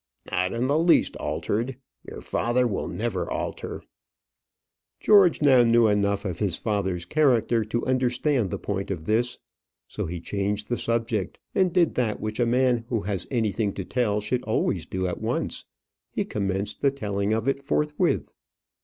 "Not 0.31 0.51
in 0.51 0.65
the 0.65 0.79
least 0.79 1.15
altered. 1.17 1.77
Your 2.09 2.21
father 2.21 2.65
will 2.65 2.87
never 2.87 3.29
alter." 3.29 3.83
George 4.99 5.43
now 5.43 5.63
knew 5.63 5.85
enough 5.85 6.25
of 6.25 6.39
his 6.39 6.57
father's 6.57 7.05
character 7.05 7.63
to 7.65 7.85
understand 7.85 8.49
the 8.49 8.57
point 8.57 8.89
of 8.89 9.05
this; 9.05 9.37
so 9.87 10.07
he 10.07 10.19
changed 10.19 10.69
the 10.69 10.77
subject, 10.79 11.37
and 11.53 11.71
did 11.71 11.93
that 11.93 12.19
which 12.19 12.39
a 12.39 12.47
man 12.47 12.83
who 12.89 13.01
has 13.01 13.27
anything 13.29 13.73
to 13.73 13.85
tell 13.85 14.19
should 14.19 14.41
always 14.45 14.87
do 14.87 15.05
at 15.07 15.21
once; 15.21 15.65
he 16.09 16.25
commenced 16.25 16.81
the 16.81 16.89
telling 16.89 17.31
of 17.31 17.47
it 17.47 17.59
forthwith. 17.59 18.33